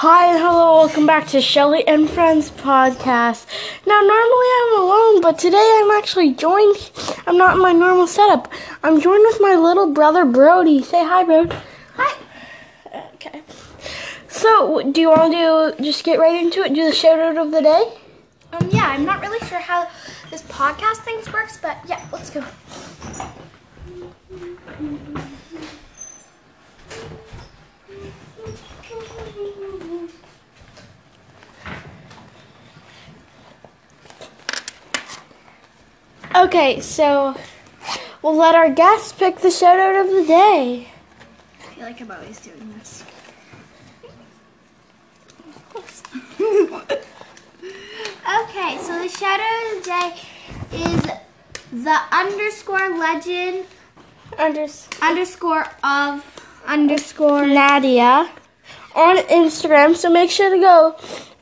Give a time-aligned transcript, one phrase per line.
[0.00, 3.46] Hi and hello, welcome back to Shelly and Friends podcast.
[3.84, 6.92] Now, normally I'm alone, but today I'm actually joined.
[7.26, 8.48] I'm not in my normal setup.
[8.84, 10.84] I'm joined with my little brother Brody.
[10.84, 11.52] Say hi, Brody.
[11.96, 12.16] Hi.
[13.14, 13.42] Okay.
[14.28, 16.74] So, do you want to do just get right into it?
[16.74, 17.92] Do the shout out of the day?
[18.52, 19.88] Um, yeah, I'm not really sure how
[20.30, 22.44] this podcast thing works, but yeah, let's go.
[36.38, 37.34] Okay, so
[38.22, 40.86] we'll let our guests pick the shout out of the day.
[41.58, 43.02] I feel like I'm always doing this.
[48.44, 50.14] okay, so the shout out of the day
[50.78, 51.02] is
[51.84, 53.66] the underscore legend
[54.34, 56.24] Unders- underscore of
[56.64, 58.30] underscore Nadia
[58.94, 59.96] on Instagram.
[59.96, 60.96] So make sure to go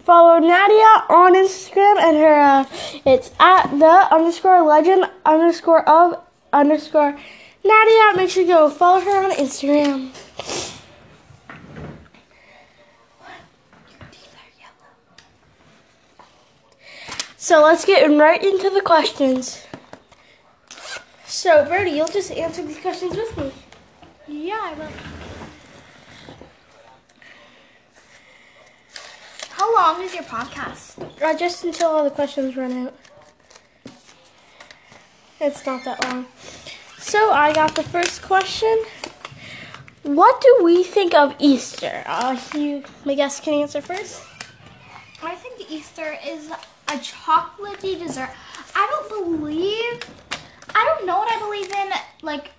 [0.07, 2.65] follow Nadia on Instagram and her uh,
[3.05, 7.19] it's at the underscore legend underscore of underscore
[7.65, 8.17] Nadia.
[8.17, 10.13] Make sure you go follow her on Instagram.
[17.37, 19.65] So let's get right into the questions.
[21.27, 23.53] So Brody, you'll just answer these questions with me.
[24.29, 25.16] Yeah, I will.
[29.67, 30.95] How long is your podcast?
[31.21, 32.95] Uh, just until all the questions run out.
[35.41, 36.27] It's not that long.
[36.99, 38.85] So I got the first question.
[40.05, 42.05] What do we think of Easter?
[42.07, 44.23] Uh, you, my guest can answer first.
[45.21, 48.31] I think Easter is a chocolatey dessert.
[48.77, 49.09] I don't
[49.43, 50.01] believe,
[50.77, 51.91] I don't know what I believe in,
[52.23, 52.53] like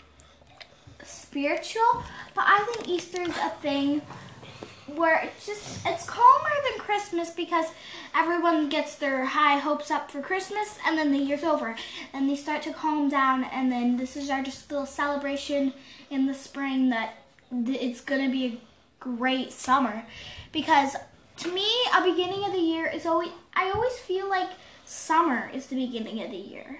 [1.06, 2.04] spiritual,
[2.36, 4.02] but I think Easter is a thing
[4.96, 7.66] where it's just it's calmer than Christmas because
[8.16, 11.76] everyone gets their high hopes up for Christmas and then the year's over
[12.14, 15.74] and they start to calm down and then this is our just little celebration
[16.10, 17.16] in the spring that
[17.52, 18.58] it's gonna be a
[19.00, 20.06] great summer.
[20.52, 20.96] Because
[21.38, 24.50] to me a beginning of the year is always I always feel like
[24.86, 26.80] summer is the beginning of the year.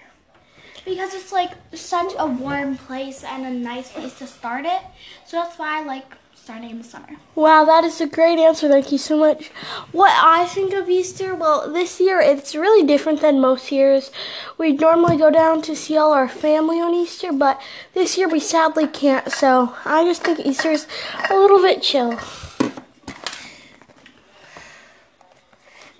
[0.84, 4.80] Because it's like such a warm place and a nice place to start it.
[5.26, 6.14] So that's why I like
[6.48, 7.10] starting in the summer.
[7.34, 8.70] Wow, that is a great answer.
[8.70, 9.48] Thank you so much.
[9.92, 14.10] What I think of Easter, well, this year it's really different than most years.
[14.56, 17.60] We normally go down to see all our family on Easter, but
[17.92, 19.30] this year we sadly can't.
[19.30, 20.86] So I just think Easter's
[21.28, 22.18] a little bit chill.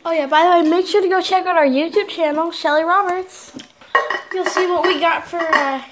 [0.02, 2.84] Oh yeah, by the way, make sure to go check out our YouTube channel, Shelly
[2.84, 3.52] Roberts.
[4.32, 5.82] You'll see what we got for uh,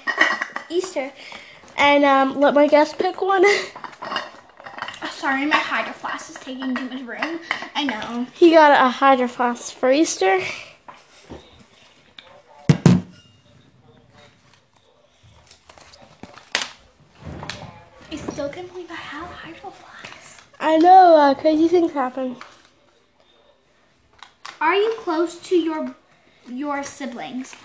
[0.67, 1.11] Easter.
[1.77, 3.45] And um, let my guest pick one.
[5.17, 7.39] Sorry, my hydro flask is taking too much room.
[7.73, 8.27] I know.
[8.35, 10.39] He got a hydro flask for Easter.
[18.11, 20.43] I still can't believe I have hydro flasks.
[20.59, 22.35] I know, uh, crazy things happen.
[24.61, 25.95] Are you close to your
[26.47, 27.55] your siblings?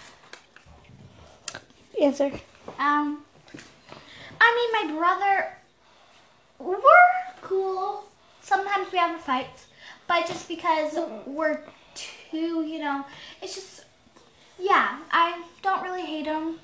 [2.00, 2.32] Answer.
[2.78, 3.24] Um,
[4.40, 5.58] I mean, my brother.
[6.58, 6.78] We're
[7.52, 8.04] cool.
[8.40, 9.66] Sometimes we have fights,
[10.08, 11.60] but just because we're
[11.94, 13.04] two, you know,
[13.40, 13.84] it's just.
[14.58, 16.60] Yeah, I don't really hate him.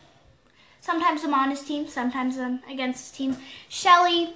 [0.80, 3.36] Sometimes I'm on his team, sometimes I'm against his team.
[3.68, 4.34] Shelly,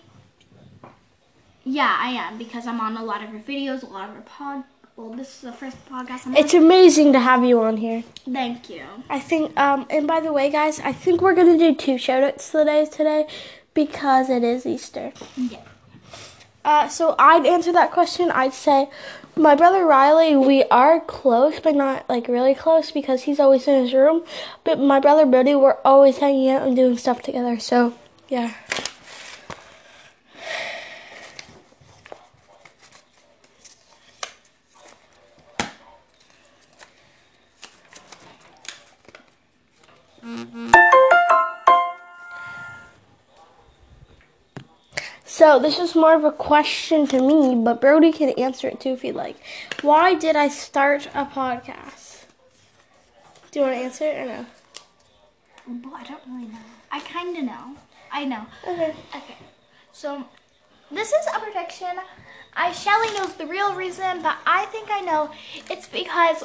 [1.64, 4.22] yeah, I am because I'm on a lot of her videos, a lot of her
[4.22, 4.64] pod.
[4.96, 6.36] Well, this is the first podcast I'm on.
[6.36, 8.02] It's amazing to have you on here.
[8.30, 8.84] Thank you.
[9.08, 12.50] I think, um, and by the way, guys, I think we're gonna do two shoutouts
[12.50, 13.26] today, today,
[13.74, 15.12] because it is Easter.
[15.36, 15.60] Yeah.
[16.64, 18.30] Uh, so I'd answer that question.
[18.30, 18.88] I'd say,
[19.36, 23.82] my brother Riley, we are close, but not like really close because he's always in
[23.82, 24.24] his room.
[24.62, 27.58] But my brother Brody, we're always hanging out and doing stuff together.
[27.58, 27.94] So
[28.28, 28.54] yeah.
[45.42, 48.90] So this is more of a question to me, but Brody can answer it too
[48.90, 49.34] if he'd like.
[49.80, 52.26] Why did I start a podcast?
[53.50, 54.46] Do you want to answer it or no?
[55.66, 56.58] Well, I don't really know.
[56.92, 57.76] I kind of know.
[58.12, 58.46] I know.
[58.68, 58.94] Okay.
[59.16, 59.36] Okay.
[59.90, 60.24] So,
[60.92, 61.96] this is a prediction.
[62.54, 65.32] I Shelly knows the real reason, but I think I know
[65.68, 66.44] it's because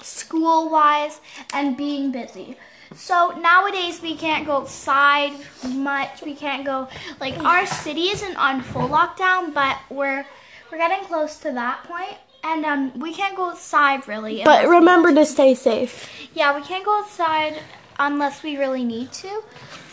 [0.00, 1.20] school wise
[1.52, 2.56] and being busy.
[2.96, 5.32] So nowadays we can't go outside
[5.68, 6.22] much.
[6.22, 6.88] We can't go
[7.20, 10.24] like our city isn't on full lockdown, but we're
[10.70, 14.42] we're getting close to that point, and um, we can't go outside really.
[14.44, 16.08] But remember to stay safe.
[16.34, 17.58] yeah, we can't go outside
[17.98, 19.42] unless we really need to.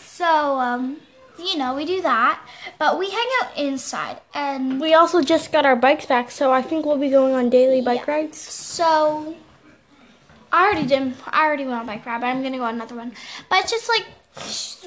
[0.04, 0.98] So, um,
[1.38, 2.40] you know, we do that,
[2.78, 6.62] but we hang out inside, and We also just got our bikes back, so I
[6.62, 8.14] think we'll be going on daily bike Yeah.
[8.14, 8.38] rides.
[8.38, 9.34] So
[10.52, 11.14] I already did.
[11.26, 13.12] I already went on bike ride, but I'm gonna go on another one.
[13.48, 14.06] But it's just like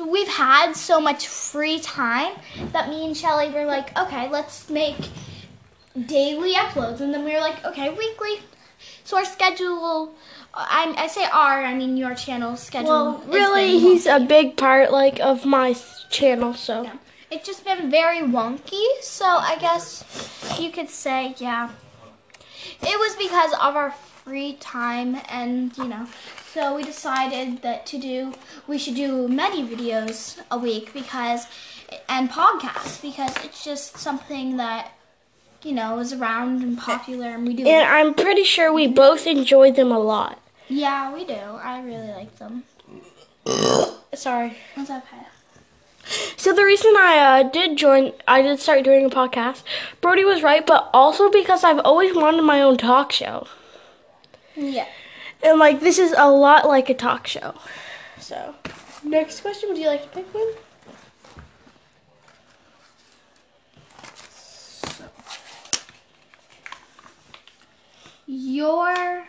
[0.08, 2.34] we've had so much free time
[2.72, 4.98] that me and Shelly were like, okay, let's make
[6.06, 8.42] daily uploads, and then we were like, okay, weekly.
[9.04, 10.14] So our schedule.
[10.58, 12.90] I, I say our, I mean your channel schedule.
[12.90, 15.76] Well, really, he's a big part like of my
[16.10, 16.84] channel, so.
[16.84, 16.94] Yeah.
[17.30, 20.06] It's just been very wonky, so I guess
[20.58, 21.72] you could say, yeah.
[22.82, 23.94] It was because of our
[24.26, 26.08] free time and, you know,
[26.52, 28.34] so we decided that to do,
[28.68, 31.46] we should do many videos a week because,
[32.10, 34.92] and podcasts, because it's just something that,
[35.64, 37.68] you know, is around and popular and we do.
[37.68, 40.40] And I'm pretty sure we both enjoy them a lot.
[40.68, 41.34] yeah, we do.
[41.36, 42.64] I really like them.
[44.16, 44.58] Sorry.
[44.76, 45.26] That's okay.
[46.38, 49.64] So the reason I uh, did join, I did start doing a podcast.
[50.02, 53.48] Brody was right, but also because I've always wanted my own talk show,
[54.56, 54.88] Yeah.
[55.44, 57.56] and like this is a lot like a talk show.
[58.20, 58.56] So,
[59.04, 59.70] next question.
[59.70, 60.48] Would you like to pick one?
[68.28, 69.26] Your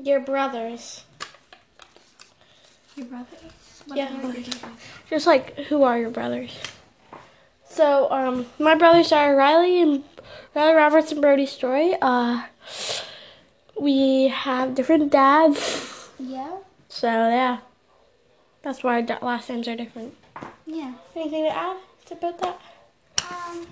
[0.00, 1.04] Your brothers.
[2.96, 3.52] Your brothers?
[3.86, 4.10] What Yeah.
[4.12, 4.48] your brothers?
[5.10, 6.56] Just like who are your brothers?
[7.68, 10.04] So, um, my brothers are Riley and
[10.58, 11.94] Riley Roberts and Brody Story.
[12.02, 12.42] Uh,
[13.80, 16.56] we have different dads, Yeah.
[16.88, 17.58] so yeah,
[18.62, 20.16] that's why our last names are different.
[20.66, 20.94] Yeah.
[21.14, 21.76] Anything to add
[22.10, 22.60] about that?
[23.30, 23.66] Um.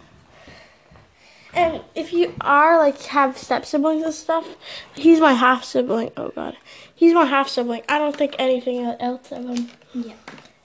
[1.55, 4.47] And if you are like have step siblings and stuff,
[4.95, 6.13] he's my half sibling.
[6.17, 6.57] Oh god,
[6.95, 7.83] he's my half sibling.
[7.89, 9.71] I don't think anything else of him.
[9.93, 10.15] Yeah.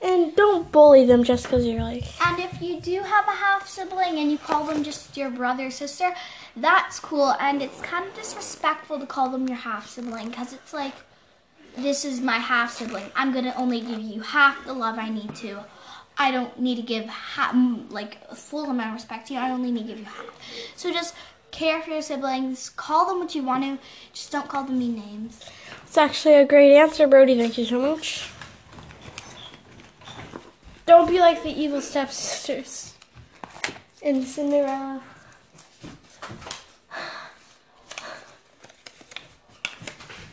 [0.03, 2.05] And don't bully them just because you're like.
[2.25, 5.67] And if you do have a half sibling and you call them just your brother
[5.67, 6.13] or sister,
[6.55, 7.35] that's cool.
[7.39, 10.93] And it's kind of disrespectful to call them your half sibling because it's like,
[11.77, 13.11] this is my half sibling.
[13.15, 15.59] I'm gonna only give you half the love I need to.
[16.17, 19.39] I don't need to give ha- mm, like a full amount of respect to you.
[19.39, 20.25] I only need to give you half.
[20.75, 21.15] So just
[21.51, 22.69] care for your siblings.
[22.69, 23.77] Call them what you want to.
[24.13, 25.45] Just don't call them mean names.
[25.83, 27.37] It's actually a great answer, Brody.
[27.37, 28.30] Thank you so much.
[30.85, 32.95] Don't be like the evil stepsisters
[34.01, 35.01] in Cinderella.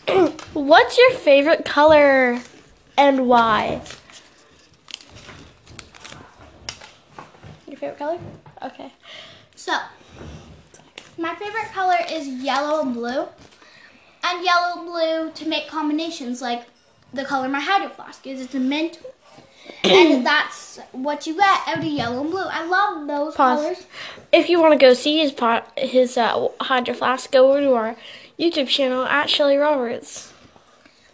[0.55, 2.41] What's your favorite color
[2.97, 3.83] and why?
[7.67, 8.19] Your favorite color?
[8.63, 8.93] Okay.
[9.55, 9.79] So,
[11.19, 13.27] my favorite color is yellow and blue.
[14.25, 16.65] And yellow and blue to make combinations like
[17.13, 18.41] the color my hydro flask is.
[18.41, 18.99] It's a mint.
[19.89, 22.45] And that's what you get out of yellow and blue.
[22.45, 23.61] I love those Pause.
[23.61, 23.87] colors.
[24.33, 27.73] If you want to go see his pot, his uh, hydro flask, go over to
[27.75, 27.97] our
[28.39, 30.33] YouTube channel at Shelly Roberts.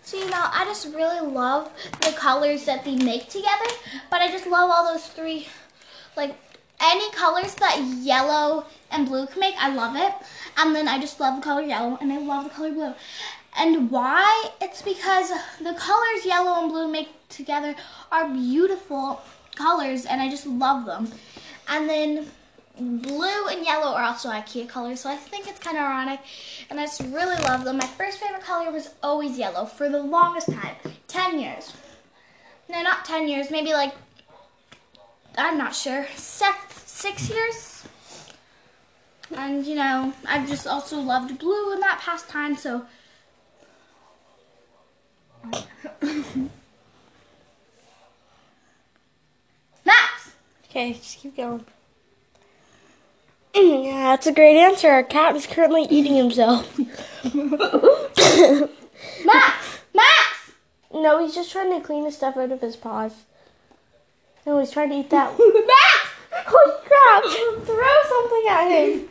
[0.03, 3.71] So, you know, I just really love the colors that they make together.
[4.11, 5.49] But I just love all those three,
[6.17, 6.37] like,
[6.81, 10.12] any colors that yellow and blue can make, I love it.
[10.59, 12.95] And then I just love the color yellow and I love the color blue.
[13.57, 14.50] And why?
[14.61, 17.75] It's because the colors yellow and blue make together
[18.11, 19.21] are beautiful
[19.55, 21.11] colors and I just love them.
[21.69, 22.26] And then
[22.79, 26.21] blue and yellow are also IKEA colors, so I think it's kind of ironic.
[26.71, 27.79] And I just really love them.
[27.79, 30.76] My first favorite color was always yellow for the longest time
[31.09, 31.73] 10 years.
[32.69, 33.95] No, not 10 years, maybe like,
[35.37, 37.87] I'm not sure, six, six years?
[39.37, 42.87] And you know, I've just also loved blue in that past time, so.
[49.85, 50.33] Max!
[50.69, 51.64] Okay, just keep going.
[53.55, 54.88] Mm, yeah, that's a great answer.
[54.88, 56.76] Our cat is currently eating himself.
[59.25, 59.81] Max!
[59.95, 60.53] Max!
[60.93, 63.12] no, he's just trying to clean the stuff out of his paws.
[64.47, 65.38] No, he's trying to eat that.
[65.38, 66.11] Max!
[66.47, 67.25] Holy crap!
[67.64, 69.09] Throw something at him.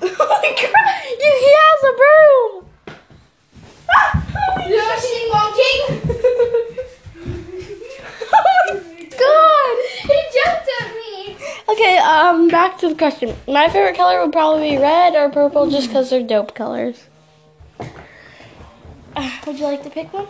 [0.00, 1.04] Holy crap!
[1.04, 2.60] He has a broom!
[5.32, 5.70] Monkey!
[5.80, 6.09] oh my
[9.20, 9.76] god!
[10.02, 11.36] he jumped at me!
[11.68, 13.36] Okay, um, back to the question.
[13.46, 17.06] My favorite color would probably be red or purple just because they're dope colors.
[19.14, 20.26] Uh, would you like to pick one?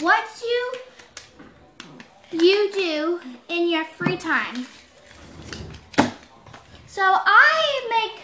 [0.00, 4.66] what do you do in your free time?
[6.86, 8.22] So I make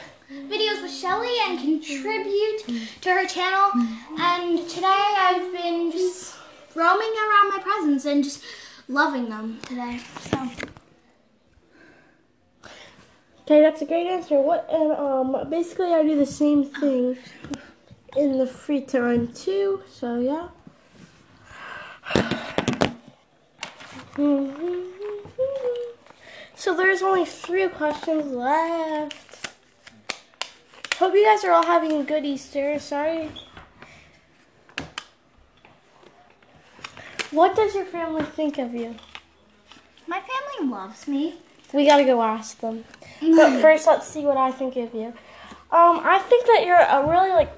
[0.48, 2.64] videos with Shelly and contribute
[3.00, 3.70] to her channel.
[4.18, 6.36] And today I've been just
[6.74, 8.42] roaming around my presents and just
[8.88, 10.00] loving them today.
[10.20, 10.50] So
[13.42, 14.40] Okay, that's a great answer.
[14.40, 17.16] What and um basically I do the same thing
[18.16, 19.82] in the free time too.
[19.88, 20.48] So yeah.
[26.58, 29.25] So there's only three questions left.
[30.98, 32.78] Hope you guys are all having a good Easter.
[32.78, 33.30] Sorry.
[37.30, 38.94] What does your family think of you?
[40.08, 41.34] my family loves me.
[41.72, 42.84] We gotta go ask them.
[43.20, 45.06] But first, let's see what I think of you.
[45.72, 47.50] Um, I think that you're a really like,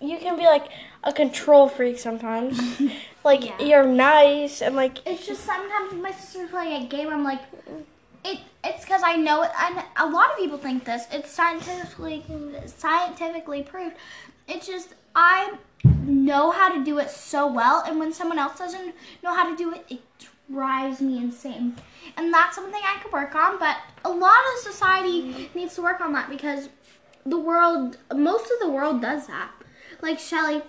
[0.00, 0.66] you can be like
[1.02, 2.60] a control freak sometimes.
[3.24, 3.58] like Yeah.
[3.58, 7.40] you're nice and like It's just sometimes my sister's playing a game, I'm like,
[8.24, 8.40] it.
[8.64, 11.06] It's because I know it, and a lot of people think this.
[11.10, 12.24] It's scientifically
[12.66, 13.96] scientifically proved.
[14.48, 18.94] It's just I know how to do it so well, and when someone else doesn't
[19.22, 20.00] know how to do it, it
[20.50, 21.76] drives me insane.
[22.16, 23.58] And that's something I could work on.
[23.58, 26.68] But a lot of society needs to work on that because
[27.24, 29.50] the world, most of the world does that.
[30.00, 30.62] Like Shelly,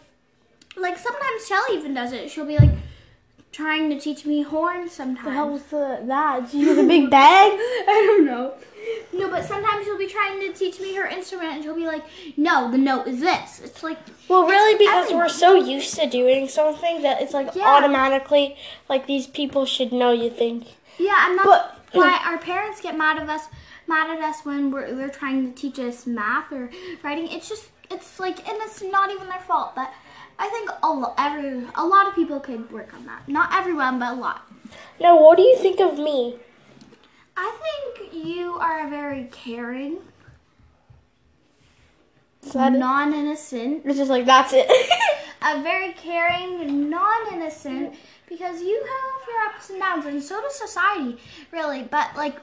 [0.77, 2.29] like sometimes Shelly even does it.
[2.29, 2.69] She'll be like
[3.53, 5.25] trying to teach me horns sometimes.
[5.25, 6.53] the hell was the, that?
[6.53, 7.51] You a big bag?
[7.87, 8.53] I don't know.
[9.13, 12.03] No, but sometimes she'll be trying to teach me her instrument and she'll be like,
[12.35, 13.61] no, the note is this.
[13.63, 17.63] It's like, Well, really, because we're so used to doing something that it's like Yeah.
[17.67, 18.57] automatically
[18.89, 20.11] like these people should know.
[20.11, 20.65] You think?
[20.97, 23.43] yeah, and that's But- why our parents get mad at us,
[23.87, 26.69] mad at us when we're, they're trying to teach us math or
[27.03, 27.27] writing.
[27.31, 29.75] It's just, it's like, and it's not even their fault.
[29.75, 29.93] But
[30.39, 33.27] I think a, lo- every, a lot of people could work on that.
[33.27, 34.41] Not everyone, but a lot.
[34.99, 36.37] Now, what do you think of me?
[37.35, 37.57] I
[37.95, 39.97] think you are a very caring,
[42.43, 42.55] it?
[42.55, 44.69] non-innocent, It's just like that's it.
[45.41, 47.95] a very caring, non-innocent,
[48.27, 51.17] because you have your ups and downs, and so does society,
[51.51, 51.83] really.
[51.83, 52.35] But like,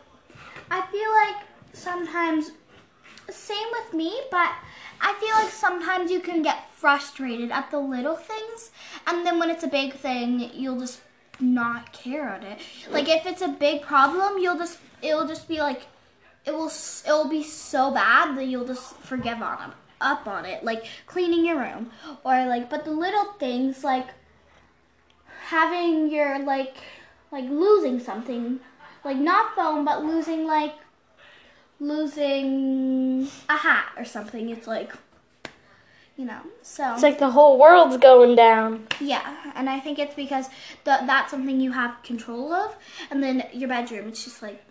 [0.71, 2.53] I feel like sometimes,
[3.29, 4.51] same with me, but
[5.01, 8.71] I feel like sometimes you can get frustrated at the little things,
[9.07, 11.01] and then when it's a big thing, you'll just
[11.41, 12.59] not care at it.
[12.91, 15.87] Like if it's a big problem, you'll just it'll just be like
[16.45, 20.65] it will it will be so bad that you'll just forgive on up on it
[20.65, 21.91] like cleaning your room
[22.25, 24.09] or like but the little things like
[25.49, 26.77] having your like
[27.31, 28.59] like losing something
[29.05, 30.73] like not phone but losing like
[31.81, 34.93] losing a hat or something it's like
[36.17, 38.87] you know so it's like the whole world's going down.
[39.01, 40.49] yeah and i think it's because
[40.85, 42.77] th- that's something you have control of
[43.11, 44.63] and then your bedroom it's just like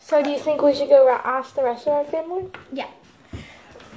[0.00, 2.46] So, do you think we should go ra- ask the rest of our family?
[2.72, 2.88] yeah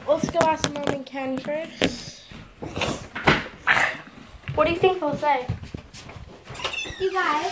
[0.08, 2.24] Let's go ask Mom and Ken first.
[4.56, 5.46] What do you think they'll say?
[7.00, 7.52] You guys,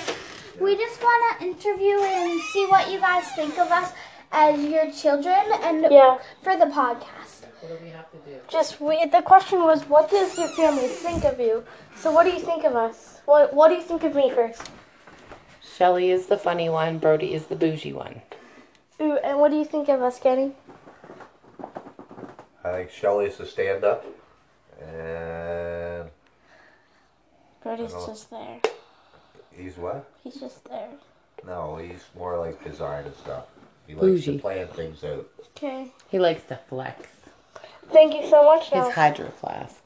[0.59, 3.91] we just want to interview and see what you guys think of us
[4.31, 6.17] as your children and Yeah.
[6.41, 7.45] for the podcast.
[7.61, 8.39] What do we have to do?
[8.47, 9.05] Just we.
[9.05, 11.63] The question was, what does your family think of you?
[11.95, 13.21] So, what do you think of us?
[13.25, 14.61] What What do you think of me first?
[15.61, 18.21] Shelly is the funny one, Brody is the bougie one.
[19.01, 20.53] Ooh, and what do you think of us, Kenny?
[22.63, 24.03] I think Shelly's the stand up.
[24.81, 26.09] And
[27.63, 28.59] Brody's just there.
[29.51, 30.09] he's what?
[30.23, 30.89] He's just there.
[31.45, 33.45] No, he's more like design and stuff.
[33.87, 34.33] He likes Bougie.
[34.35, 35.27] to plan things out.
[35.55, 35.91] Okay.
[36.09, 37.07] He likes to flex.
[37.91, 38.65] Thank you so much.
[38.65, 38.91] His Now.
[38.91, 39.81] hydro flask.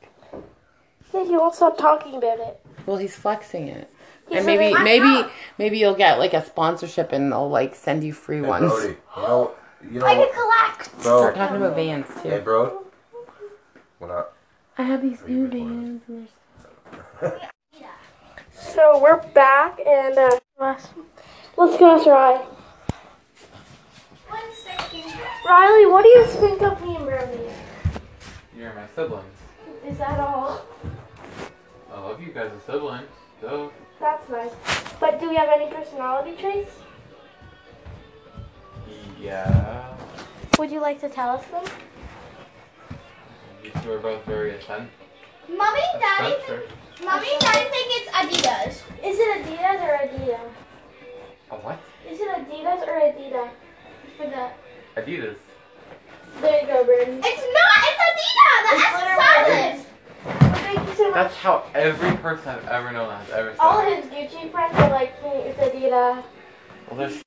[1.11, 1.37] Thank you.
[1.39, 2.59] Won't stop talking about it.
[2.85, 3.89] Well, he's flexing it.
[4.27, 8.03] He's and maybe, like, maybe, maybe you'll get like a sponsorship, and they'll like send
[8.03, 8.71] you free Hey, ones.
[8.71, 9.51] Brody, you know,
[9.91, 10.31] you know I what?
[10.33, 11.01] can collect.
[11.01, 12.29] Start Bro, talking about vans too.
[12.29, 12.43] hey, too.
[12.43, 12.85] bro.
[13.99, 14.35] What up?
[14.77, 16.29] I have these new new vans.
[18.53, 20.87] So we're back, and uh, let's
[21.57, 22.37] let's go ask Riley.
[22.37, 22.60] One second.
[25.45, 27.39] Riley, what do you think of me and Brody?
[28.55, 29.25] You're my siblings.
[29.87, 30.61] Is that all?
[31.91, 33.07] I love you guys as siblings.
[33.41, 34.51] So, That's nice.
[34.99, 36.71] But do we have any personality traits?
[39.19, 39.95] yeah.
[40.59, 41.63] Would you like to tell us them?
[43.63, 44.89] You two are both very atten-
[45.49, 46.69] Mommy, daddy, eccentric.
[47.03, 48.69] mommy, daddy think it's Adidas.
[49.03, 50.49] Is it Adidas or Adidas?
[51.51, 51.79] A what?
[52.09, 53.49] Is it Adidas or Adidas?
[54.17, 54.49] For the
[54.95, 55.35] Adidas.
[56.41, 57.21] there you go, Brandon.
[57.23, 57.83] It's not.
[57.87, 58.61] It's Adidas.
[58.69, 59.87] The It's S is literally- silent.
[60.61, 63.59] Thank you so That's how every person I've ever known has ever said.
[63.59, 64.03] All it.
[64.03, 66.23] his Gucci friends are like, hey, it's Adidas.
[66.89, 67.21] Well, there's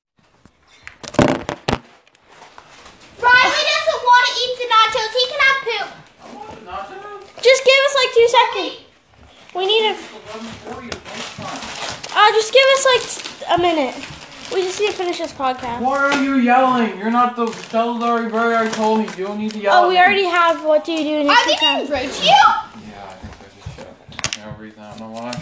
[3.21, 5.11] Riley doesn't want to eat the nachos.
[5.13, 5.87] He can have poop.
[7.41, 8.75] Just give us like two seconds.
[9.55, 9.95] We need a.
[12.17, 13.95] Uh, just give us like a minute.
[14.53, 15.81] We just need to finish this podcast.
[15.81, 16.97] Why are you yelling?
[16.97, 19.05] You're not the celebrity bird I told me.
[19.17, 19.85] You don't need to yell.
[19.85, 19.99] Oh, we me.
[19.99, 20.63] already have.
[20.63, 21.87] What do you do in your Are free they time?
[21.87, 22.29] being rude to you?
[22.29, 22.53] Yeah,
[23.09, 24.45] I think I just shut.
[24.45, 24.79] No reason.
[24.81, 25.33] I don't know why.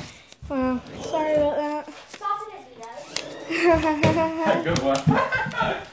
[0.50, 1.94] Wow, sorry about that.
[2.10, 2.64] Stop it,
[4.64, 4.98] Good one.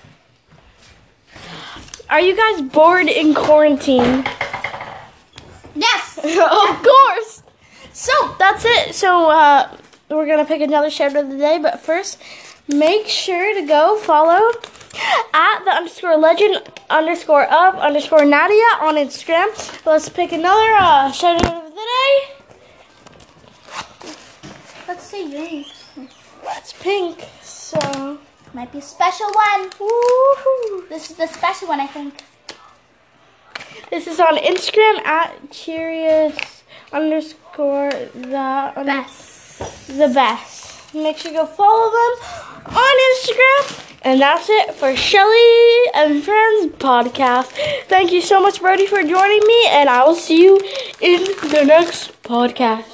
[2.11, 4.25] Are you guys bored in quarantine?
[5.77, 6.19] Yes.
[6.25, 7.43] of course.
[7.93, 8.95] So that's it.
[8.95, 9.77] So uh,
[10.09, 12.19] we're gonna pick another shout of the day, but first,
[12.75, 14.51] make sure to go follow
[15.33, 19.49] at the underscore legend underscore of underscore Nadia on Instagram.
[19.87, 22.35] Let's pick another uh, shout out of the day.
[24.89, 25.85] Let's see yours.
[26.45, 27.25] That's pink.
[27.43, 28.19] So
[28.53, 29.71] Might be a special one.
[29.71, 30.89] woohoo.
[30.89, 32.23] This is the special one, I think.
[33.91, 39.87] This is on Instagram at curious underscore the Best.
[39.89, 40.60] the best.
[40.95, 43.87] Make sure you go follow them on Instagram.
[44.03, 47.53] And that's it for Shelly and Friends podcast.
[47.87, 50.57] Thank you so much, Brody, for joining me, and I will see you
[51.01, 52.87] in the next podcast.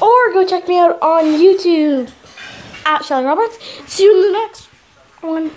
[0.00, 2.10] Or go check me out on YouTube
[2.86, 3.58] at Shelly Roberts.
[3.86, 4.68] See you in the next
[5.20, 5.50] one.